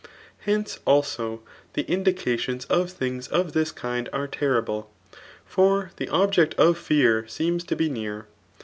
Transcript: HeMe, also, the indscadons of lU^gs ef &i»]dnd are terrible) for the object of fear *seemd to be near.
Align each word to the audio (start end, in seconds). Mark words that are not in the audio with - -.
HeMe, 0.47 0.65
also, 0.83 1.43
the 1.73 1.83
indscadons 1.83 2.65
of 2.71 2.87
lU^gs 2.97 3.29
ef 3.31 3.55
&i»]dnd 3.85 4.07
are 4.11 4.25
terrible) 4.27 4.89
for 5.45 5.91
the 5.97 6.09
object 6.09 6.55
of 6.55 6.75
fear 6.79 7.25
*seemd 7.27 7.67
to 7.67 7.75
be 7.75 7.87
near. 7.87 8.25